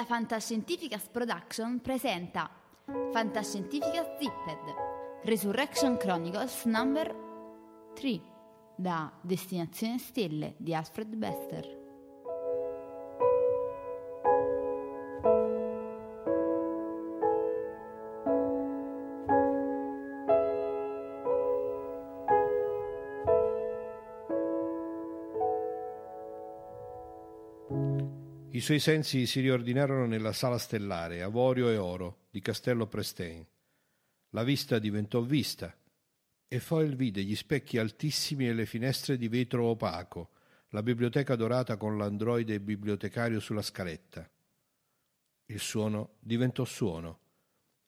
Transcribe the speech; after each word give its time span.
La 0.00 0.06
Fantascientificas 0.06 1.10
Production 1.10 1.78
presenta 1.80 2.50
Fantascientificas 3.12 4.06
Zipped 4.18 5.24
Resurrection 5.24 5.98
Chronicles 5.98 6.64
Number 6.64 7.14
3 7.94 8.20
da 8.76 9.12
Destinazione 9.20 9.98
Stelle 9.98 10.54
di 10.56 10.74
Alfred 10.74 11.14
Bester. 11.16 11.79
I 28.52 28.60
suoi 28.60 28.80
sensi 28.80 29.26
si 29.26 29.38
riordinarono 29.38 30.06
nella 30.06 30.32
sala 30.32 30.58
stellare, 30.58 31.22
avorio 31.22 31.68
e 31.68 31.76
oro, 31.76 32.26
di 32.30 32.40
Castello 32.40 32.88
Prestein. 32.88 33.46
La 34.30 34.42
vista 34.42 34.80
diventò 34.80 35.20
vista, 35.20 35.72
e 36.48 36.58
Foyle 36.58 36.96
vide 36.96 37.22
gli 37.22 37.36
specchi 37.36 37.78
altissimi 37.78 38.48
e 38.48 38.52
le 38.52 38.66
finestre 38.66 39.16
di 39.16 39.28
vetro 39.28 39.66
opaco, 39.66 40.30
la 40.70 40.82
biblioteca 40.82 41.36
dorata 41.36 41.76
con 41.76 41.96
l'androide 41.96 42.58
bibliotecario 42.58 43.38
sulla 43.38 43.62
scaletta. 43.62 44.28
Il 45.46 45.60
suono 45.60 46.16
diventò 46.18 46.64
suono, 46.64 47.20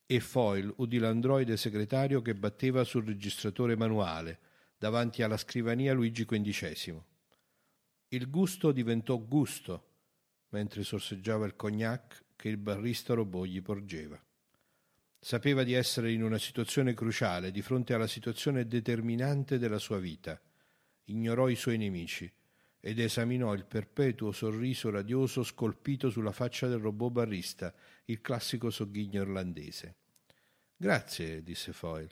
e 0.07 0.21
Foyle 0.21 0.75
udì 0.77 0.99
l'androide 0.99 1.57
segretario 1.57 2.23
che 2.23 2.37
batteva 2.37 2.85
sul 2.85 3.05
registratore 3.05 3.77
manuale, 3.77 4.39
davanti 4.79 5.25
alla 5.25 5.37
scrivania 5.37 5.93
Luigi 5.93 6.25
XV. 6.25 7.03
Il 8.11 8.31
gusto 8.31 8.71
diventò 8.71 9.19
gusto, 9.19 9.87
mentre 10.53 10.83
sorseggiava 10.83 11.47
il 11.47 11.57
cognac 11.57 12.25
che 12.37 12.49
il 12.49 12.57
barista 12.57 13.15
robot 13.15 13.47
gli 13.47 13.63
porgeva. 13.63 14.21
Sapeva 15.19 15.63
di 15.63 15.75
essere 15.75 16.13
in 16.13 16.23
una 16.23 16.39
situazione 16.39 16.95
cruciale, 16.95 17.51
di 17.51 17.63
fronte 17.63 17.95
alla 17.95 18.07
situazione 18.07 18.67
determinante 18.67 19.59
della 19.59 19.79
sua 19.79 19.99
vita. 19.99 20.41
Ignorò 21.05 21.49
i 21.49 21.55
suoi 21.55 21.79
nemici 21.79 22.31
ed 22.81 22.99
esaminò 22.99 23.55
il 23.55 23.65
perpetuo 23.65 24.33
sorriso 24.33 24.91
radioso 24.91 25.45
scolpito 25.45 26.11
sulla 26.11 26.33
faccia 26.33 26.67
del 26.67 26.81
robot 26.81 27.13
barista, 27.13 27.73
il 28.07 28.21
classico 28.21 28.71
sogghigno 28.71 29.23
irlandese. 29.23 29.95
Grazie, 30.77 31.45
disse 31.45 31.73
Foyle. 31.73 32.11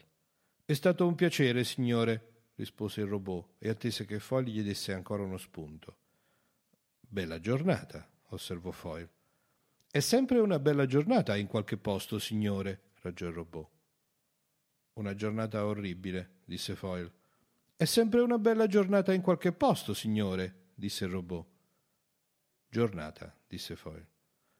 È 0.65 0.73
stato 0.73 1.05
un 1.05 1.17
piacere, 1.17 1.65
signore, 1.65 2.45
rispose 2.55 3.01
il 3.01 3.09
robot 3.09 3.55
e 3.59 3.69
attese 3.69 4.07
che 4.07 4.21
Foyle 4.21 4.51
gli 4.51 4.63
desse 4.63 4.93
ancora 4.93 5.25
uno 5.25 5.39
spunto. 5.39 5.97
Bella 7.01 7.41
giornata, 7.41 8.09
osservò 8.31 8.71
Foyle. 8.71 9.11
È 9.91 10.01
sempre 10.01 10.39
una 10.39 10.59
bella 10.59 10.87
giornata 10.87 11.37
in 11.37 11.47
qualche 11.47 11.77
posto, 11.77 12.19
signore, 12.19 12.91
raggiò 13.03 13.27
il 13.27 13.33
robot. 13.33 13.69
Una 14.95 15.15
giornata 15.15 15.65
orribile, 15.65 16.41
disse 16.45 16.75
Foyle. 16.75 17.13
È 17.77 17.85
sempre 17.85 18.21
una 18.21 18.39
bella 18.39 18.67
giornata 18.67 19.13
in 19.13 19.23
qualche 19.23 19.53
posto, 19.53 19.95
signore, 19.95 20.71
disse 20.75 21.07
il 21.07 21.11
robot. 21.11 21.47
Giornata, 22.69 23.35
disse 23.47 23.75
Foyle. 23.75 24.07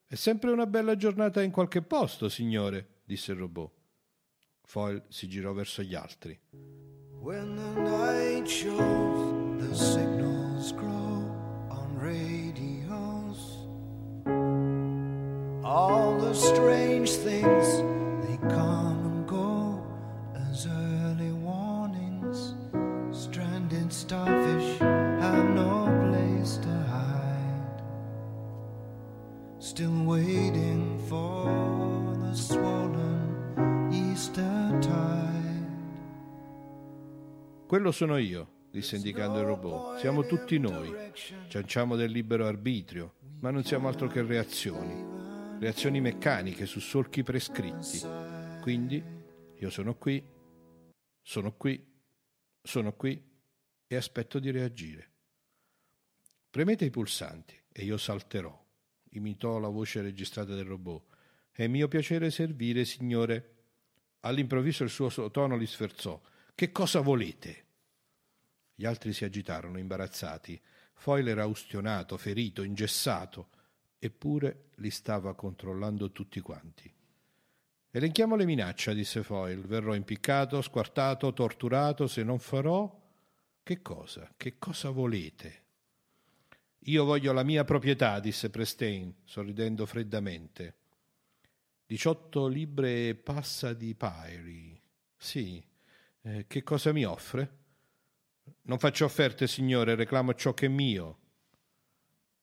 È 0.07 0.15
sempre 0.17 0.51
una 0.51 0.67
bella 0.67 0.97
giornata 0.97 1.43
in 1.43 1.53
qualche 1.53 1.83
posto, 1.83 2.29
signore, 2.29 3.01
disse 3.05 3.33
il 3.33 3.39
robot. 3.39 3.71
Foyle 4.63 5.05
si 5.09 5.29
girò 5.29 5.53
verso 5.53 5.83
gli 5.83 5.95
altri. 5.95 6.39
When 7.21 7.55
the 7.55 7.81
night 7.83 8.49
shows 8.49 9.59
the 9.59 9.75
signals 9.75 10.73
grow 10.73 11.29
on 11.69 11.99
radios 11.99 12.80
all 15.71 16.19
the 16.19 16.35
strange 16.35 17.13
things 17.13 17.67
they 18.27 18.37
come 18.49 18.99
and 19.07 19.29
go 19.29 19.81
as 20.51 20.67
early 20.67 21.31
warnings. 21.31 22.57
Stranded 23.13 23.93
starfish 23.93 24.81
have 24.81 25.49
no 25.55 25.87
place 26.11 26.57
to 26.57 26.75
hide. 26.91 27.83
Still 29.61 30.05
waiting 30.05 30.99
for 31.09 31.47
the 32.25 32.35
swollen 32.35 33.93
Easter 33.93 34.77
tide. 34.81 35.69
Quello 37.69 37.93
sono 37.93 38.17
io 38.17 38.49
disse 38.73 38.97
indicando 38.97 39.39
il 39.39 39.45
robot. 39.45 39.99
siamo 40.01 40.27
tutti 40.27 40.59
noi. 40.59 40.93
cianciamo 41.47 41.95
del 41.95 42.11
libero 42.11 42.47
arbitrio 42.47 43.13
ma 43.41 43.51
non 43.51 43.63
siamo 43.63 43.87
altro 43.87 44.09
che 44.09 44.23
reazioni 44.23 45.20
reazioni 45.61 46.01
meccaniche 46.01 46.65
su 46.65 46.81
solchi 46.81 47.23
prescritti. 47.23 48.01
Quindi 48.63 49.05
io 49.59 49.69
sono 49.69 49.95
qui, 49.95 50.25
sono 51.21 51.53
qui, 51.53 51.87
sono 52.63 52.95
qui 52.95 53.23
e 53.87 53.95
aspetto 53.97 54.39
di 54.39 54.51
reagire. 54.51 55.09
Premete 56.49 56.87
i 56.87 56.91
pulsanti 56.91 57.55
e 57.71 57.85
io 57.85 57.99
salterò, 57.99 58.59
imitò 59.11 59.59
la 59.59 59.69
voce 59.69 60.01
registrata 60.01 60.55
del 60.55 60.65
robot. 60.65 61.05
È 61.53 61.67
mio 61.67 61.89
piacere 61.89 62.31
servire, 62.31 62.87
signore. 62.87 63.57
All'improvviso 64.21 64.83
il 64.83 64.91
suo 64.91 65.31
tono 65.31 65.57
li 65.59 65.67
sferzò. 65.67 66.19
Che 66.55 66.73
cosa 66.73 67.01
volete? 67.01 67.65
Gli 68.75 68.87
altri 68.87 69.13
si 69.13 69.25
agitarono, 69.25 69.79
imbarazzati. 69.79 70.59
Foyle 70.95 71.31
era 71.31 71.45
ustionato, 71.45 72.17
ferito, 72.17 72.63
ingessato 72.63 73.51
eppure 74.01 74.71
li 74.77 74.91
stava 74.91 75.35
controllando 75.35 76.11
tutti 76.11 76.41
quanti. 76.41 76.93
Elenchiamo 77.93 78.35
le 78.35 78.47
minacce, 78.47 78.95
disse 78.95 79.23
Foyle. 79.23 79.63
Verrò 79.67 79.95
impiccato, 79.95 80.63
squartato, 80.63 81.33
torturato 81.33 82.07
se 82.07 82.23
non 82.23 82.39
farò. 82.39 82.99
Che 83.63 83.83
cosa? 83.83 84.33
Che 84.37 84.59
cosa 84.59 84.91
volete? 84.91 85.63
Io 86.85 87.05
voglio 87.05 87.33
la 87.33 87.43
mia 87.43 87.65
proprietà, 87.65 88.21
disse 88.21 88.49
Prestein, 88.49 89.15
sorridendo 89.25 89.85
freddamente. 89.87 90.77
Diciotto 91.85 92.47
libre 92.47 93.09
e 93.09 93.15
passa 93.17 93.75
di 93.75 93.95
pairi. 93.95 94.81
Sì. 95.17 95.63
Eh, 96.23 96.47
che 96.47 96.63
cosa 96.63 96.93
mi 96.93 97.05
offre? 97.05 97.59
Non 98.63 98.79
faccio 98.79 99.05
offerte, 99.05 99.47
signore, 99.47 99.95
reclamo 99.95 100.33
ciò 100.35 100.55
che 100.55 100.67
è 100.67 100.69
mio. 100.69 101.19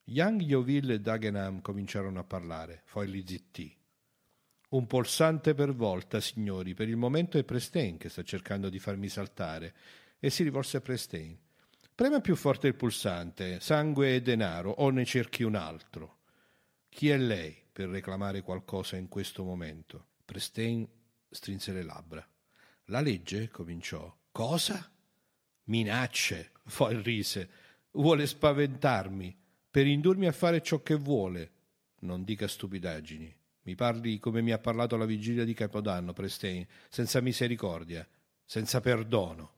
Young, 0.10 0.42
Yeovil 0.42 0.92
e 0.92 1.02
Dagenham 1.02 1.60
cominciarono 1.60 2.20
a 2.20 2.24
parlare, 2.24 2.84
poi 2.90 3.10
li 3.10 3.26
zittì. 3.28 3.76
Un 4.70 4.88
polsante 4.88 5.54
per 5.54 5.76
volta, 5.76 6.22
signori, 6.22 6.74
per 6.74 6.88
il 6.88 6.96
momento 6.96 7.38
è 7.38 7.44
Prestein 7.44 7.98
che 7.98 8.08
sta 8.08 8.24
cercando 8.24 8.70
di 8.70 8.80
farmi 8.80 9.10
saltare. 9.10 9.76
E 10.18 10.30
si 10.30 10.44
rivolse 10.44 10.78
a 10.78 10.82
Prestein. 10.82 11.38
Prema 11.94 12.22
più 12.22 12.38
forte 12.38 12.68
il 12.68 12.76
pulsante, 12.76 13.60
sangue 13.60 14.16
e 14.16 14.22
denaro, 14.22 14.72
o 14.72 14.90
ne 14.92 15.04
cerchi 15.04 15.44
un 15.44 15.56
altro. 15.56 16.20
Chi 16.88 17.10
è 17.10 17.18
lei 17.18 17.62
per 17.70 17.90
reclamare 17.90 18.42
qualcosa 18.42 18.96
in 18.96 19.10
questo 19.10 19.44
momento? 19.44 20.12
Prestein 20.24 20.88
strinse 21.30 21.74
le 21.74 21.84
labbra. 21.84 22.26
La 22.86 23.02
legge 23.02 23.50
cominciò. 23.50 24.16
Cosa? 24.32 24.90
Minacce, 25.66 26.52
poi 26.78 27.02
rise. 27.02 27.50
Vuole 27.92 28.26
spaventarmi 28.26 29.46
per 29.78 29.86
indurmi 29.86 30.26
a 30.26 30.32
fare 30.32 30.64
ciò 30.64 30.82
che 30.82 30.96
vuole. 30.96 31.52
Non 32.00 32.24
dica 32.24 32.48
stupidaggini. 32.48 33.32
Mi 33.62 33.76
parli 33.76 34.18
come 34.18 34.42
mi 34.42 34.52
ha 34.52 34.58
parlato 34.58 34.98
la 34.98 35.06
vigilia 35.06 35.46
di 35.46 35.54
Capodanno, 35.54 36.14
Prestein, 36.14 36.66
senza 36.90 37.22
misericordia, 37.22 38.04
senza 38.44 38.82
perdono, 38.82 39.52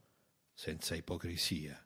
senza 0.54 0.94
ipocrisia. 0.94 1.82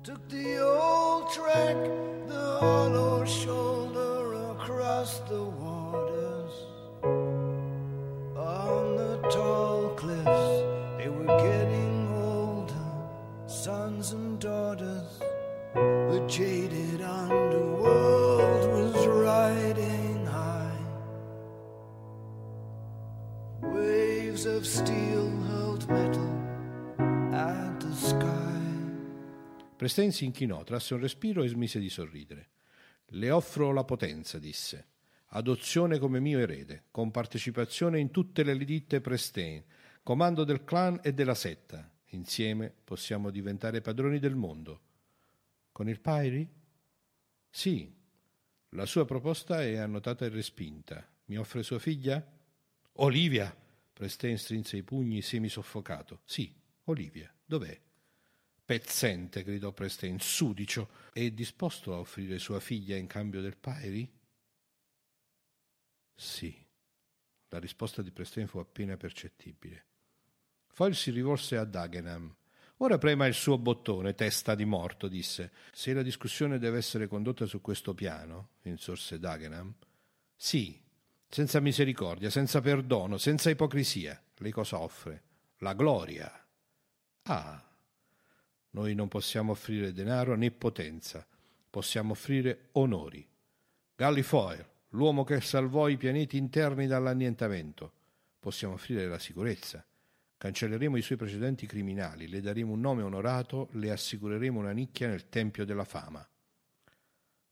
Took 0.00 0.26
the 0.28 0.60
old 0.62 1.28
track, 1.28 2.26
the 2.26 2.56
hollow 2.58 3.26
shoulder 3.26 4.56
across 4.56 5.22
the 5.28 5.34
waters. 5.34 5.61
Jaded 16.32 17.02
underworld 17.02 18.66
was 18.72 19.06
riding 19.06 20.24
high. 20.24 20.80
Waves 23.60 24.46
of 24.46 24.64
steel 24.64 25.28
hurled 25.46 25.86
metal 25.90 26.32
at 27.32 27.78
the 27.80 27.94
sky. 27.94 28.50
Prestein 29.76 30.12
si 30.12 30.24
inchinò, 30.24 30.64
trasse 30.64 30.94
un 30.94 31.00
respiro 31.00 31.42
e 31.42 31.48
smise 31.48 31.78
di 31.78 31.90
sorridere. 31.90 32.48
Le 33.08 33.30
offro 33.30 33.70
la 33.72 33.84
potenza, 33.84 34.38
disse. 34.38 34.86
Adozione 35.34 35.98
come 35.98 36.18
mio 36.18 36.38
erede, 36.38 36.84
con 36.90 37.10
partecipazione 37.10 37.98
in 37.98 38.10
tutte 38.10 38.42
le 38.42 38.56
ditte 38.56 39.02
Prestein, 39.02 39.62
comando 40.02 40.44
del 40.44 40.64
clan 40.64 40.98
e 41.02 41.12
della 41.12 41.34
setta, 41.34 41.92
Insieme 42.14 42.72
possiamo 42.84 43.30
diventare 43.30 43.80
padroni 43.80 44.18
del 44.18 44.34
mondo. 44.34 44.80
Con 45.72 45.88
il 45.88 46.00
Pairi? 46.00 46.48
Sì, 47.48 47.90
la 48.70 48.86
sua 48.86 49.04
proposta 49.04 49.62
è 49.62 49.76
annotata 49.76 50.24
e 50.24 50.28
respinta. 50.28 51.06
Mi 51.26 51.38
offre 51.38 51.62
sua 51.62 51.78
figlia? 51.78 52.24
Olivia! 52.96 53.54
Prestain 53.92 54.38
strinse 54.38 54.76
i 54.76 54.82
pugni 54.82 55.22
semisoffocato. 55.22 56.20
Sì, 56.24 56.54
Olivia, 56.84 57.32
dov'è? 57.44 57.80
Pezzente, 58.64 59.42
gridò 59.42 59.72
Prestain, 59.72 60.18
sudicio. 60.18 60.88
È 61.12 61.30
disposto 61.30 61.92
a 61.94 61.98
offrire 61.98 62.38
sua 62.38 62.60
figlia 62.60 62.96
in 62.96 63.06
cambio 63.06 63.40
del 63.40 63.56
Pairi? 63.56 64.10
Sì. 66.14 66.54
La 67.48 67.58
risposta 67.58 68.00
di 68.00 68.10
Prestain 68.10 68.46
fu 68.46 68.58
appena 68.58 68.96
percettibile. 68.96 69.86
Foyle 70.68 70.94
si 70.94 71.10
rivolse 71.10 71.56
a 71.56 71.64
Dagenham. 71.64 72.34
Ora 72.82 72.98
prema 72.98 73.26
il 73.26 73.34
suo 73.34 73.58
bottone, 73.58 74.16
testa 74.16 74.56
di 74.56 74.64
morto, 74.64 75.06
disse. 75.06 75.52
Se 75.70 75.92
la 75.92 76.02
discussione 76.02 76.58
deve 76.58 76.78
essere 76.78 77.06
condotta 77.06 77.46
su 77.46 77.60
questo 77.60 77.94
piano, 77.94 78.48
insorse 78.62 79.20
Dagenham. 79.20 79.72
Sì, 80.34 80.82
senza 81.28 81.60
misericordia, 81.60 82.28
senza 82.28 82.60
perdono, 82.60 83.18
senza 83.18 83.50
ipocrisia. 83.50 84.20
Lei 84.38 84.50
cosa 84.50 84.80
offre? 84.80 85.22
La 85.58 85.74
gloria. 85.74 86.44
Ah, 87.22 87.64
noi 88.70 88.94
non 88.96 89.06
possiamo 89.06 89.52
offrire 89.52 89.92
denaro 89.92 90.34
né 90.34 90.50
potenza, 90.50 91.24
possiamo 91.70 92.12
offrire 92.12 92.70
onori. 92.72 93.24
Gallifoyle, 93.94 94.70
l'uomo 94.88 95.22
che 95.22 95.40
salvò 95.40 95.86
i 95.86 95.96
pianeti 95.96 96.36
interni 96.36 96.88
dall'annientamento. 96.88 97.92
Possiamo 98.40 98.74
offrire 98.74 99.06
la 99.06 99.20
sicurezza. 99.20 99.86
Cancelleremo 100.42 100.96
i 100.96 101.02
suoi 101.02 101.18
precedenti 101.18 101.68
criminali, 101.68 102.26
le 102.26 102.40
daremo 102.40 102.72
un 102.72 102.80
nome 102.80 103.02
onorato, 103.02 103.68
le 103.74 103.92
assicureremo 103.92 104.58
una 104.58 104.72
nicchia 104.72 105.06
nel 105.06 105.28
Tempio 105.28 105.64
della 105.64 105.84
Fama. 105.84 106.28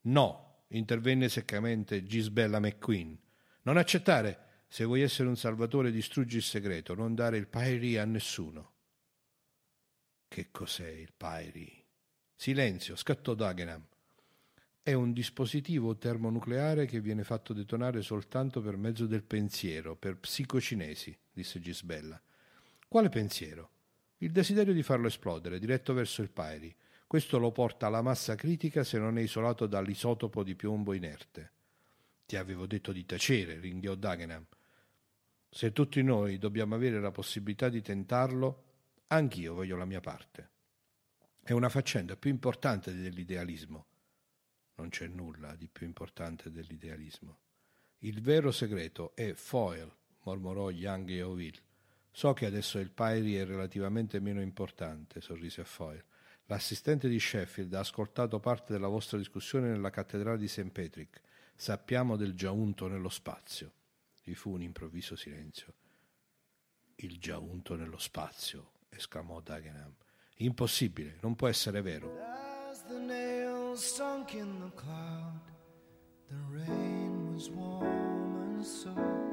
No, 0.06 0.64
intervenne 0.70 1.28
seccamente 1.28 2.02
Gisbella 2.02 2.58
McQueen. 2.58 3.16
Non 3.62 3.76
accettare. 3.76 4.64
Se 4.66 4.82
vuoi 4.82 5.02
essere 5.02 5.28
un 5.28 5.37
salvatore, 5.37 5.92
distruggi 5.92 6.38
il 6.38 6.42
segreto, 6.42 6.96
non 6.96 7.14
dare 7.14 7.37
il 7.37 7.46
Pairi 7.46 7.96
a 7.96 8.04
nessuno. 8.04 8.72
Che 10.26 10.48
cos'è 10.50 10.88
il 10.88 11.12
Pairi? 11.16 11.87
Silenzio, 12.34 12.96
scattò 12.96 13.34
Dagenham. 13.34 13.87
È 14.82 14.92
un 14.94 15.12
dispositivo 15.12 15.96
termonucleare 15.96 16.87
che 16.87 17.00
viene 17.00 17.22
fatto 17.22 17.52
detonare 17.52 18.02
soltanto 18.02 18.60
per 18.60 18.76
mezzo 18.76 19.06
del 19.06 19.22
pensiero, 19.22 19.94
per 19.94 20.16
psicocinesi, 20.16 21.16
disse 21.31 21.60
Gisbella. 21.60 22.20
Quale 22.90 23.08
pensiero? 23.08 23.70
Il 24.16 24.32
desiderio 24.32 24.72
di 24.72 24.82
farlo 24.82 25.06
esplodere, 25.06 25.60
diretto 25.60 25.94
verso 25.94 26.22
il 26.22 26.31
Pairi. 26.31 26.75
Questo 27.06 27.38
lo 27.38 27.52
porta 27.52 27.87
alla 27.87 28.02
massa 28.02 28.34
critica 28.34 28.82
se 28.82 28.98
non 28.98 29.16
è 29.16 29.20
isolato 29.20 29.69
dall'isotopo 29.69 30.42
di 30.42 30.56
piombo 30.56 30.92
inerte. 30.92 31.52
Ti 32.26 32.34
avevo 32.34 32.66
detto 32.66 32.90
di 32.90 33.06
tacere, 33.06 33.60
ringhiò 33.60 33.94
Dagenham. 33.94 34.44
Se 35.48 35.70
tutti 35.70 36.02
noi 36.02 36.38
dobbiamo 36.38 36.75
avere 36.75 36.98
la 36.98 37.12
possibilità 37.12 37.69
di 37.69 37.81
tentarlo, 37.81 38.64
anch'io 39.06 39.54
voglio 39.54 39.76
la 39.76 39.84
mia 39.84 40.00
parte. 40.00 40.50
È 41.40 41.52
una 41.52 41.69
faccenda 41.69 42.16
più 42.16 42.31
importante 42.31 42.92
dell'idealismo. 42.92 43.87
Non 44.75 44.88
c'è 44.88 45.06
nulla 45.06 45.54
di 45.54 45.69
più 45.69 45.87
importante 45.87 46.50
dell'idealismo. 46.50 47.38
Il 47.98 48.20
vero 48.20 48.50
segreto 48.50 49.14
è 49.14 49.32
foil, 49.34 49.88
mormorò 50.25 50.70
Young 50.70 51.08
e 51.10 51.22
Oville. 51.22 51.69
So 52.12 52.32
che 52.32 52.46
adesso 52.46 52.78
il 52.78 52.90
Pairi 52.90 53.36
è 53.36 53.44
relativamente 53.44 54.20
meno 54.20 54.40
importante, 54.40 55.20
sorrise 55.20 55.64
Foyle. 55.64 56.04
L'assistente 56.46 57.08
di 57.08 57.20
Sheffield 57.20 57.72
ha 57.74 57.78
ascoltato 57.80 58.40
parte 58.40 58.72
della 58.72 58.88
vostra 58.88 59.16
discussione 59.16 59.68
nella 59.68 59.90
cattedrale 59.90 60.36
di 60.36 60.48
St. 60.48 60.70
Patrick. 60.70 61.20
Sappiamo 61.54 62.16
del 62.16 62.34
giaunto 62.34 62.88
nello 62.88 63.08
spazio. 63.08 63.72
Vi 64.24 64.34
fu 64.34 64.50
un 64.50 64.62
improvviso 64.62 65.14
silenzio. 65.14 65.74
Il 66.96 67.18
giaunto 67.18 67.76
nello 67.76 67.98
spazio, 67.98 68.72
esclamò 68.88 69.40
Dagenham. 69.40 69.94
Impossibile, 70.38 71.18
non 71.20 71.36
può 71.36 71.46
essere 71.46 71.80
vero. 71.82 72.18
As 72.70 72.84
the 72.84 72.98
nails 72.98 73.80
sunk 73.94 74.32
in 74.32 74.58
the 74.58 74.74
cloud, 74.74 75.40
the 76.28 76.36
rain 76.50 77.32
was 77.32 77.48
warm 77.48 78.36
and 78.36 78.62
soaked. 78.62 79.28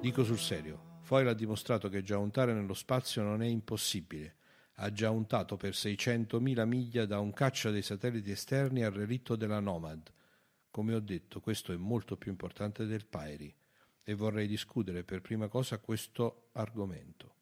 Dico 0.00 0.24
sul 0.24 0.38
serio, 0.38 0.85
Foyle 1.06 1.30
ha 1.30 1.34
dimostrato 1.34 1.88
che 1.88 2.02
giauntare 2.02 2.52
nello 2.52 2.74
spazio 2.74 3.22
non 3.22 3.40
è 3.40 3.46
impossibile. 3.46 4.38
Ha 4.78 4.90
giauntato 4.90 5.56
per 5.56 5.70
600.000 5.70 6.66
miglia 6.66 7.06
da 7.06 7.20
un 7.20 7.32
caccia 7.32 7.70
dei 7.70 7.82
satelliti 7.82 8.32
esterni 8.32 8.82
al 8.82 8.90
relitto 8.90 9.36
della 9.36 9.60
Nomad. 9.60 10.12
Come 10.68 10.94
ho 10.96 10.98
detto, 10.98 11.38
questo 11.38 11.72
è 11.72 11.76
molto 11.76 12.16
più 12.16 12.32
importante 12.32 12.86
del 12.86 13.06
Pairi 13.06 13.54
e 14.02 14.14
vorrei 14.14 14.48
discutere 14.48 15.04
per 15.04 15.20
prima 15.20 15.46
cosa 15.46 15.78
questo 15.78 16.48
argomento. 16.54 17.34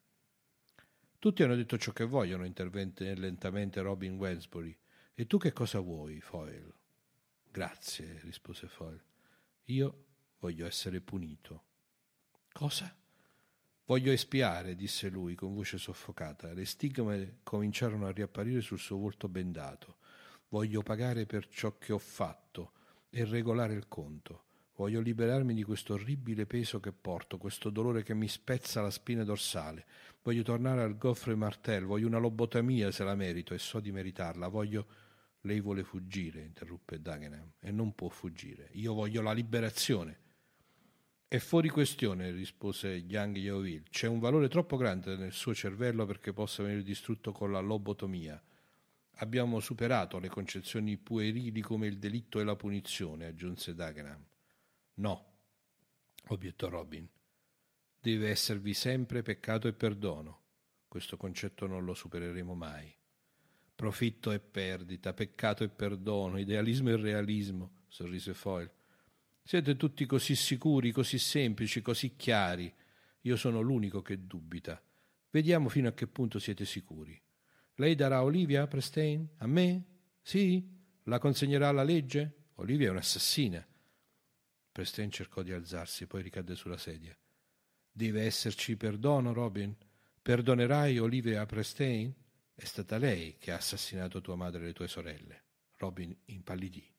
Tutti 1.17 1.41
hanno 1.41 1.55
detto 1.55 1.79
ciò 1.79 1.91
che 1.91 2.05
vogliono, 2.05 2.45
intervenne 2.45 3.15
lentamente 3.15 3.81
Robin 3.81 4.15
Wensbury. 4.17 4.77
E 5.15 5.25
tu 5.25 5.39
che 5.39 5.53
cosa 5.53 5.79
vuoi, 5.79 6.21
Foyle? 6.21 6.71
Grazie, 7.51 8.19
rispose 8.21 8.67
Foyle. 8.67 9.03
Io 9.63 10.05
voglio 10.37 10.67
essere 10.67 11.01
punito. 11.01 11.63
Cosa? 12.51 12.95
Voglio 13.87 14.11
espiare, 14.11 14.75
disse 14.75 15.09
lui 15.09 15.35
con 15.35 15.53
voce 15.53 15.77
soffocata. 15.77 16.53
Le 16.53 16.65
stigme 16.65 17.37
cominciarono 17.43 18.07
a 18.07 18.11
riapparire 18.11 18.61
sul 18.61 18.79
suo 18.79 18.97
volto 18.97 19.29
bendato. 19.29 19.97
Voglio 20.49 20.81
pagare 20.81 21.27
per 21.27 21.47
ciò 21.47 21.77
che 21.77 21.93
ho 21.93 21.99
fatto 21.99 22.71
e 23.11 23.23
regolare 23.25 23.75
il 23.75 23.87
conto. 23.87 24.43
Voglio 24.77 24.99
liberarmi 24.99 25.53
di 25.53 25.61
questo 25.61 25.93
orribile 25.93 26.47
peso 26.47 26.79
che 26.79 26.91
porto, 26.91 27.37
questo 27.37 27.69
dolore 27.69 28.01
che 28.01 28.15
mi 28.15 28.27
spezza 28.27 28.81
la 28.81 28.89
spina 28.89 29.23
dorsale. 29.23 29.85
Voglio 30.23 30.41
tornare 30.41 30.81
al 30.81 30.97
goffre 30.97 31.35
martel, 31.35 31.85
voglio 31.85 32.07
una 32.07 32.17
lobotomia 32.17 32.89
se 32.89 33.03
la 33.03 33.13
merito 33.13 33.53
e 33.53 33.59
so 33.59 33.79
di 33.79 33.91
meritarla. 33.91 34.47
Voglio. 34.47 34.87
Lei 35.41 35.61
vuole 35.61 35.83
fuggire, 35.83 36.41
interruppe 36.41 36.99
Dagenham, 36.99 37.51
e 37.59 37.69
non 37.69 37.93
può 37.93 38.09
fuggire. 38.09 38.69
Io 38.73 38.95
voglio 38.95 39.21
la 39.21 39.31
liberazione. 39.31 40.24
È 41.27 41.39
fuori 41.39 41.69
questione, 41.69 42.29
rispose 42.29 42.89
Yang 42.89 43.37
Yeovil. 43.37 43.83
C'è 43.89 44.05
un 44.05 44.19
valore 44.19 44.47
troppo 44.47 44.77
grande 44.77 45.17
nel 45.17 45.33
suo 45.33 45.55
cervello 45.55 46.05
perché 46.05 46.33
possa 46.33 46.61
venire 46.61 46.83
distrutto 46.83 47.31
con 47.31 47.51
la 47.51 47.59
lobotomia. 47.59 48.41
Abbiamo 49.19 49.59
superato 49.59 50.19
le 50.19 50.29
concezioni 50.29 50.97
puerili 50.97 51.61
come 51.61 51.87
il 51.87 51.97
delitto 51.97 52.39
e 52.39 52.43
la 52.43 52.55
punizione, 52.55 53.25
aggiunse 53.25 53.73
Dagenham. 53.73 54.23
No, 54.95 55.33
obiettò 56.27 56.69
Robin. 56.69 57.09
Deve 57.99 58.29
esservi 58.29 58.75
sempre 58.75 59.23
peccato 59.23 59.67
e 59.67 59.73
perdono. 59.73 60.41
Questo 60.87 61.17
concetto 61.17 61.65
non 61.65 61.83
lo 61.85 61.95
supereremo 61.95 62.53
mai. 62.53 62.95
Profitto 63.73 64.31
e 64.31 64.39
perdita, 64.39 65.11
peccato 65.13 65.63
e 65.63 65.69
perdono, 65.69 66.37
idealismo 66.37 66.91
e 66.91 66.97
realismo, 66.97 67.71
sorrise 67.87 68.35
Foyle. 68.35 68.73
Siete 69.47 69.75
tutti 69.77 70.07
così 70.07 70.35
sicuri, 70.35 70.91
così 70.91 71.19
semplici, 71.19 71.83
così 71.83 72.15
chiari. 72.15 72.73
Io 73.21 73.35
sono 73.35 73.61
l'unico 73.61 74.01
che 74.01 74.25
dubita. 74.25 74.81
Vediamo 75.29 75.69
fino 75.69 75.87
a 75.87 75.93
che 75.93 76.07
punto 76.07 76.39
siete 76.39 76.65
sicuri. 76.65 77.21
Lei 77.75 77.93
darà 77.93 78.23
Olivia 78.23 78.65
Prestein? 78.65 79.23
A 79.37 79.45
me? 79.45 79.83
Sì? 80.23 80.67
La 81.03 81.19
consegnerà 81.19 81.67
alla 81.67 81.83
legge? 81.83 82.45
Olivia 82.55 82.87
è 82.87 82.89
un'assassina. 82.89 83.63
Prestein 84.71 85.11
cercò 85.11 85.43
di 85.43 85.51
alzarsi, 85.51 86.07
poi 86.07 86.23
ricadde 86.23 86.55
sulla 86.55 86.77
sedia. 86.77 87.15
Deve 87.91 88.23
esserci 88.23 88.75
perdono, 88.75 89.31
Robin. 89.31 89.75
Perdonerai 90.23 90.97
Olivia 90.97 91.45
Prestein? 91.45 92.11
È 92.55 92.65
stata 92.65 92.97
lei 92.97 93.35
che 93.37 93.51
ha 93.51 93.57
assassinato 93.57 94.21
tua 94.21 94.35
madre 94.35 94.63
e 94.63 94.65
le 94.65 94.73
tue 94.73 94.87
sorelle. 94.87 95.43
Robin 95.77 96.17
impallidì. 96.25 96.94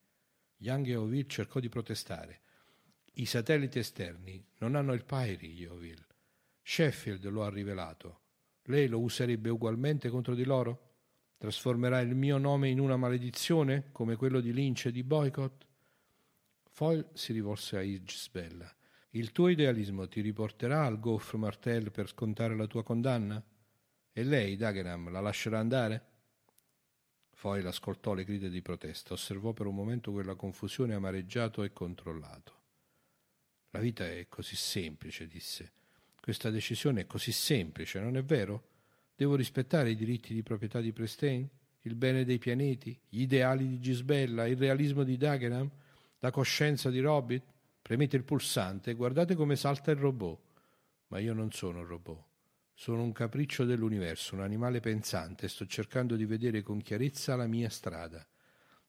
Young 0.59 0.87
Yeovil 0.87 1.27
cercò 1.27 1.61
di 1.61 1.69
protestare. 1.69 2.41
I 3.15 3.27
satelliti 3.27 3.79
esterni 3.79 4.43
non 4.59 4.75
hanno 4.75 4.95
il 4.95 5.05
Pyri, 5.05 5.53
Yeovil. 5.53 6.05
Sheffield 6.63 7.25
lo 7.27 7.45
ha 7.45 7.51
rivelato. 7.51 8.21
Lei 8.65 8.89
lo 8.89 9.01
userebbe 9.01 9.51
ugualmente 9.51 10.09
contro 10.09 10.35
di 10.35 10.45
loro? 10.45 10.95
Trasformerà 11.37 12.01
il 12.01 12.15
mio 12.15 12.39
nome 12.39 12.69
in 12.71 12.81
una 12.81 12.97
maledizione, 12.97 13.91
come 13.93 14.17
quello 14.17 14.41
di 14.41 14.53
Lynch 14.53 14.87
e 14.87 14.93
di 14.93 15.03
Boycott? 15.03 15.67
Foyle 16.71 17.11
si 17.13 17.33
rivolse 17.33 17.77
a 17.77 17.83
Isbella. 17.83 18.75
Il 19.11 19.33
tuo 19.33 19.49
idealismo 19.49 20.09
ti 20.09 20.21
riporterà 20.21 20.85
al 20.85 20.99
Goffre 20.99 21.39
Martel 21.39 21.91
per 21.91 22.09
scontare 22.09 22.57
la 22.57 22.67
tua 22.67 22.83
condanna? 22.83 23.43
E 24.13 24.25
lei, 24.25 24.57
Dagenham, 24.57 25.11
la 25.11 25.21
lascerà 25.21 25.59
andare? 25.59 26.16
Foyle 27.39 27.69
ascoltò 27.69 28.15
le 28.15 28.25
grida 28.25 28.49
di 28.49 28.63
protesta, 28.63 29.13
osservò 29.13 29.53
per 29.53 29.67
un 29.67 29.75
momento 29.75 30.11
quella 30.11 30.35
confusione 30.35 30.95
amareggiato 30.95 31.65
e 31.65 31.73
controllato. 31.73 32.53
La 33.73 33.79
vita 33.79 34.07
è 34.07 34.27
così 34.27 34.57
semplice, 34.57 35.27
disse. 35.27 35.73
Questa 36.19 36.49
decisione 36.49 37.03
è 37.03 37.07
così 37.07 37.33
semplice, 37.33 38.01
non 38.01 38.17
è 38.17 38.25
vero? 38.25 38.69
Devo 39.15 39.35
rispettare 39.35 39.91
i 39.91 39.97
diritti 39.97 40.33
di 40.33 40.43
proprietà 40.43 40.81
di 40.81 40.93
Prestein? 40.93 41.47
il 41.83 41.95
bene 41.95 42.25
dei 42.25 42.39
pianeti, 42.39 42.99
gli 43.07 43.21
ideali 43.21 43.69
di 43.69 43.81
Gisbella, 43.81 44.47
il 44.47 44.57
realismo 44.57 45.05
di 45.05 45.19
Dagenham, 45.19 45.71
la 46.21 46.31
coscienza 46.31 46.89
di 46.89 47.01
Robit? 47.01 47.45
Premete 47.83 48.17
il 48.17 48.25
pulsante 48.25 48.91
e 48.91 48.95
guardate 48.95 49.35
come 49.35 49.57
salta 49.57 49.91
il 49.91 49.99
robot. 49.99 50.41
Ma 51.09 51.19
io 51.19 51.35
non 51.35 51.53
sono 51.53 51.81
un 51.81 51.87
robot. 51.87 52.26
Sono 52.79 53.03
un 53.03 53.13
capriccio 53.13 53.65
dell'universo, 53.65 54.35
un 54.35 54.43
animale 54.43 54.81
pensante 54.81 55.49
sto 55.49 55.65
cercando 55.65 56.15
di 56.15 56.27
vedere 56.27 56.61
con 56.61 56.83
chiarezza 56.83 57.35
la 57.35 57.47
mia 57.47 57.71
strada. 57.71 58.25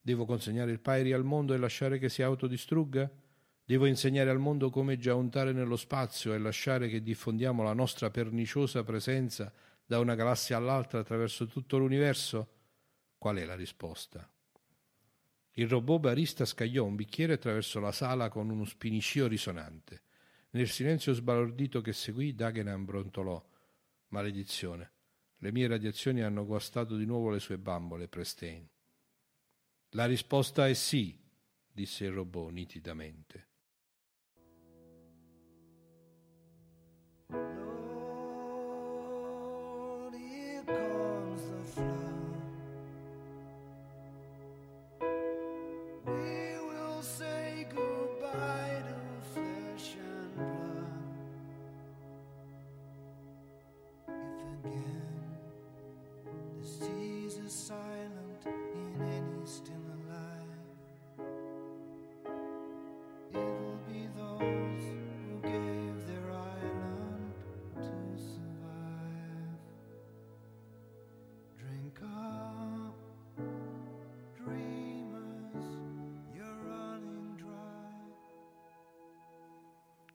Devo 0.02 0.26
consegnare 0.26 0.72
il 0.72 0.82
Pyri 0.82 1.14
al 1.14 1.24
mondo 1.24 1.54
e 1.54 1.58
lasciare 1.58 1.98
che 1.98 2.10
si 2.10 2.22
autodistrugga? 2.22 3.10
Devo 3.64 3.86
insegnare 3.86 4.30
al 4.30 4.40
mondo 4.40 4.70
come 4.70 4.98
giauntare 4.98 5.54
nello 5.54 5.78
spazio 5.78 6.34
e 6.34 6.38
lasciare 6.38 6.90
che 6.90 7.02
diffondiamo 7.02 7.64
la 7.64 7.72
nostra 7.72 8.12
perniciosa 8.12 8.84
presenza 8.84 9.54
da 9.86 10.00
una 10.00 10.16
galassia 10.16 10.58
all'altra 10.58 11.00
attraverso 11.00 11.48
tutto 11.48 11.78
l'universo? 11.78 12.50
Qual 13.18 13.38
è 13.38 13.46
la 13.46 13.56
risposta? 13.56 14.30
Il 15.52 15.70
robot 15.70 16.02
barista 16.02 16.44
scagliò 16.44 16.84
un 16.84 16.98
bicchiere 16.98 17.34
attraverso 17.34 17.80
la 17.80 17.94
sala 17.94 18.28
con 18.28 18.50
uno 18.50 18.66
spinicio 18.66 19.28
risonante. 19.28 20.02
Nel 20.52 20.68
silenzio 20.68 21.14
sbalordito 21.14 21.80
che 21.80 21.94
seguì, 21.94 22.36
Dagenham 22.36 22.84
brontolò. 22.84 23.56
Maledizione. 24.10 24.94
Le 25.38 25.52
mie 25.52 25.68
radiazioni 25.68 26.22
hanno 26.22 26.46
guastato 26.46 26.96
di 26.96 27.06
nuovo 27.06 27.30
le 27.30 27.40
sue 27.40 27.58
bambole, 27.58 28.08
Prestein. 28.08 28.68
La 29.92 30.06
risposta 30.06 30.68
è 30.68 30.74
sì, 30.74 31.20
disse 31.72 32.06
il 32.06 32.12
robot 32.12 32.52
nitidamente. 32.52 33.47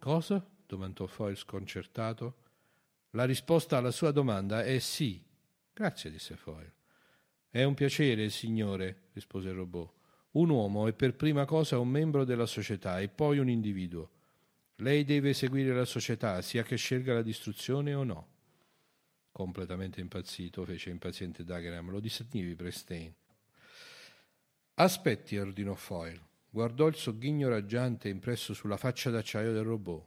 Cosa? 0.02 0.44
domandò 0.66 1.06
Foyle 1.06 1.36
sconcertato. 1.36 2.34
La 3.10 3.24
risposta 3.24 3.76
alla 3.76 3.92
sua 3.92 4.10
domanda 4.10 4.64
è 4.64 4.80
sì. 4.80 5.24
Grazie, 5.72 6.10
disse 6.10 6.34
Foyle. 6.34 6.72
È 7.48 7.62
un 7.62 7.74
piacere, 7.74 8.28
signore, 8.28 9.10
rispose 9.12 9.50
il 9.50 9.54
robot. 9.54 9.92
Un 10.32 10.50
uomo 10.50 10.88
è 10.88 10.92
per 10.92 11.14
prima 11.14 11.44
cosa 11.44 11.78
un 11.78 11.86
membro 11.86 12.24
della 12.24 12.46
società 12.46 12.98
e 12.98 13.06
poi 13.06 13.38
un 13.38 13.48
individuo. 13.48 14.10
Lei 14.78 15.04
deve 15.04 15.34
seguire 15.34 15.72
la 15.72 15.84
società, 15.84 16.42
sia 16.42 16.64
che 16.64 16.74
scelga 16.74 17.14
la 17.14 17.22
distruzione 17.22 17.94
o 17.94 18.02
no. 18.02 18.28
Completamente 19.30 20.00
impazzito, 20.00 20.64
fece 20.64 20.90
impaziente 20.90 21.44
Dagenham. 21.44 21.90
Lo 21.90 22.00
disattivi, 22.00 22.56
Prestein. 22.56 23.14
Aspetti, 24.74 25.38
ordinò 25.38 25.74
Foyle. 25.74 26.30
Guardò 26.54 26.86
il 26.86 26.96
sogghigno 26.96 27.48
raggiante 27.48 28.10
impresso 28.10 28.52
sulla 28.52 28.76
faccia 28.76 29.08
d'acciaio 29.08 29.54
del 29.54 29.62
robot. 29.62 30.06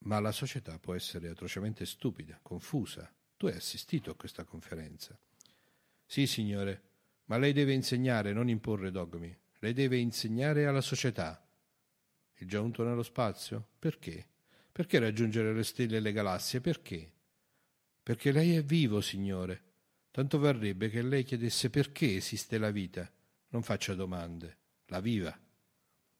Ma 0.00 0.20
la 0.20 0.32
società 0.32 0.78
può 0.78 0.94
essere 0.94 1.30
atrocemente 1.30 1.86
stupida, 1.86 2.38
confusa. 2.42 3.10
Tu 3.38 3.46
hai 3.46 3.54
assistito 3.54 4.10
a 4.10 4.14
questa 4.14 4.44
conferenza. 4.44 5.18
Sì, 6.04 6.26
signore, 6.26 6.82
ma 7.24 7.38
lei 7.38 7.54
deve 7.54 7.72
insegnare, 7.72 8.34
non 8.34 8.50
imporre 8.50 8.90
dogmi. 8.90 9.34
Lei 9.60 9.72
deve 9.72 9.96
insegnare 9.96 10.66
alla 10.66 10.82
società. 10.82 11.42
È 12.34 12.44
già 12.44 12.60
unto 12.60 12.84
nello 12.84 13.02
spazio? 13.02 13.68
Perché? 13.78 14.26
Perché 14.70 14.98
raggiungere 14.98 15.54
le 15.54 15.64
stelle 15.64 15.96
e 15.96 16.00
le 16.00 16.12
galassie? 16.12 16.60
Perché? 16.60 17.10
Perché 18.02 18.30
lei 18.30 18.56
è 18.56 18.62
vivo, 18.62 19.00
signore. 19.00 19.62
Tanto 20.10 20.38
varrebbe 20.38 20.90
che 20.90 21.00
lei 21.00 21.22
chiedesse 21.22 21.70
perché 21.70 22.16
esiste 22.16 22.58
la 22.58 22.70
vita. 22.70 23.10
Non 23.48 23.62
faccia 23.62 23.94
domande 23.94 24.64
la 24.86 25.00
viva. 25.00 25.36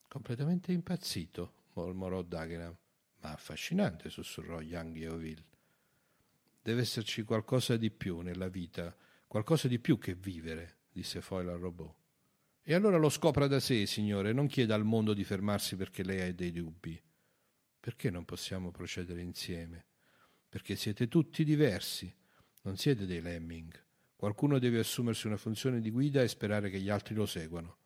Completamente 0.08 0.72
impazzito, 0.72 1.52
mormorò 1.74 2.22
Dagenham. 2.22 2.76
Ma 3.20 3.32
affascinante, 3.32 4.10
sussurrò 4.10 4.60
Young 4.60 4.96
Yeovil. 4.96 5.44
Deve 6.62 6.80
esserci 6.80 7.22
qualcosa 7.22 7.76
di 7.76 7.90
più 7.90 8.20
nella 8.20 8.48
vita, 8.48 8.94
qualcosa 9.26 9.68
di 9.68 9.78
più 9.78 9.98
che 9.98 10.14
vivere, 10.14 10.78
disse 10.90 11.20
Foyle 11.20 11.52
al 11.52 11.58
robot. 11.58 11.94
E 12.62 12.74
allora 12.74 12.96
lo 12.96 13.08
scopra 13.08 13.46
da 13.46 13.60
sé, 13.60 13.86
signore, 13.86 14.32
non 14.32 14.48
chieda 14.48 14.74
al 14.74 14.84
mondo 14.84 15.14
di 15.14 15.22
fermarsi 15.22 15.76
perché 15.76 16.02
lei 16.02 16.28
ha 16.28 16.32
dei 16.32 16.50
dubbi. 16.50 17.00
Perché 17.78 18.10
non 18.10 18.24
possiamo 18.24 18.72
procedere 18.72 19.22
insieme? 19.22 19.86
Perché 20.48 20.74
siete 20.74 21.06
tutti 21.06 21.44
diversi, 21.44 22.12
non 22.62 22.76
siete 22.76 23.06
dei 23.06 23.20
lemming. 23.20 23.84
Qualcuno 24.16 24.58
deve 24.58 24.80
assumersi 24.80 25.28
una 25.28 25.36
funzione 25.36 25.80
di 25.80 25.90
guida 25.90 26.22
e 26.22 26.28
sperare 26.28 26.68
che 26.68 26.80
gli 26.80 26.90
altri 26.90 27.14
lo 27.14 27.26
seguano. 27.26 27.76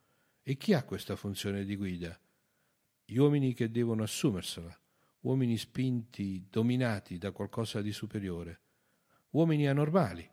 E 0.42 0.56
chi 0.56 0.72
ha 0.72 0.84
questa 0.84 1.16
funzione 1.16 1.64
di 1.64 1.76
guida? 1.76 2.18
Gli 3.04 3.16
uomini 3.16 3.52
che 3.52 3.70
devono 3.70 4.02
assumersela, 4.02 4.76
uomini 5.20 5.56
spinti, 5.58 6.46
dominati 6.48 7.18
da 7.18 7.30
qualcosa 7.30 7.82
di 7.82 7.92
superiore, 7.92 8.60
uomini 9.30 9.68
anormali. 9.68 10.28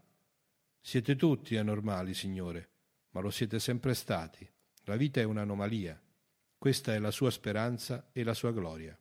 Siete 0.79 1.15
tutti 1.15 1.57
anormali, 1.57 2.13
Signore, 2.13 2.69
ma 3.09 3.19
lo 3.19 3.29
siete 3.29 3.59
sempre 3.59 3.93
stati. 3.93 4.49
La 4.83 4.95
vita 4.95 5.19
è 5.19 5.23
un'anomalia. 5.23 6.01
Questa 6.57 6.93
è 6.93 6.99
la 6.99 7.11
sua 7.11 7.29
speranza 7.29 8.09
e 8.13 8.23
la 8.23 8.33
sua 8.33 8.53
gloria. 8.53 8.97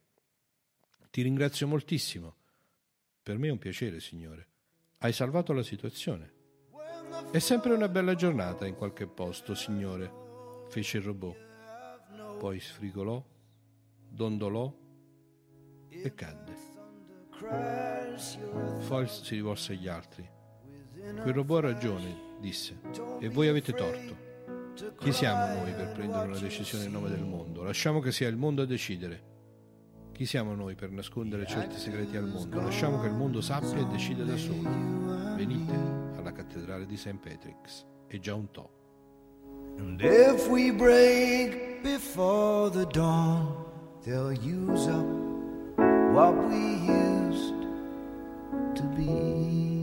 Ti 1.09 1.23
ringrazio 1.23 1.69
moltissimo. 1.69 2.37
Per 3.23 3.39
me 3.39 3.49
è 3.49 3.53
un 3.53 3.59
piacere, 3.59 4.01
Signore. 4.01 4.49
Hai 4.99 5.13
salvato 5.13 5.53
la 5.53 5.63
situazione. 5.63 6.33
È 7.31 7.39
sempre 7.39 7.73
una 7.73 7.89
bella 7.89 8.15
giornata 8.15 8.67
in 8.67 8.75
qualche 8.75 9.07
posto, 9.07 9.55
Signore 9.55 10.25
fece 10.69 10.99
il 10.99 11.05
robot. 11.05 11.37
Poi 12.39 12.61
sfrigolò, 12.61 13.25
dondolò 14.09 14.73
e 15.89 16.15
cadde. 16.15 16.55
Foyle 18.81 19.09
si 19.09 19.35
rivolse 19.35 19.73
agli 19.73 19.89
altri. 19.89 20.29
Quel 20.93 21.35
robot 21.35 21.65
ha 21.65 21.67
ragione, 21.69 22.37
disse, 22.41 22.81
e 23.21 23.29
voi 23.29 23.49
avete 23.49 23.73
torto. 23.73 24.25
Chi 24.99 25.13
siamo 25.13 25.61
noi 25.61 25.73
per 25.73 25.93
prendere 25.93 26.29
una 26.29 26.39
decisione 26.39 26.85
in 26.85 26.93
nome 26.93 27.09
del 27.09 27.25
mondo? 27.25 27.63
Lasciamo 27.63 28.01
che 28.01 28.13
sia 28.13 28.29
il 28.29 28.37
mondo 28.37 28.63
a 28.63 28.67
decidere. 28.67 29.35
Chi 30.13 30.25
siamo 30.25 30.55
noi 30.55 30.75
per 30.75 30.91
nascondere 30.91 31.47
certi 31.47 31.77
segreti 31.77 32.17
al 32.17 32.27
mondo? 32.27 32.61
Lasciamo 32.61 33.01
che 33.01 33.07
il 33.07 33.15
mondo 33.15 33.41
sappia 33.41 33.79
e 33.79 33.87
decida 33.87 34.25
da 34.25 34.37
solo. 34.37 35.35
Venite 35.35 35.75
alla 36.17 36.33
cattedrale 36.33 36.87
di 36.87 36.97
St. 36.97 37.17
Patrick's. 37.17 37.87
È 38.07 38.19
già 38.19 38.35
un 38.35 38.51
to'. 38.51 38.86
And 39.79 40.01
if 40.01 40.49
we 40.49 40.71
break 40.71 41.83
before 41.83 42.71
the 42.71 42.87
dawn, 42.87 43.65
they'll 44.05 44.33
use 44.33 44.87
up 44.89 45.07
what 46.15 46.35
we 46.49 46.57
used 46.57 47.63
to 48.77 48.83
be. 48.97 49.76